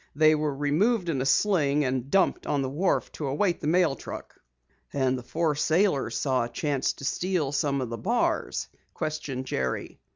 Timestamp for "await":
3.27-3.61